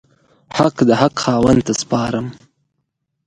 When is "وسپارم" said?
1.75-2.27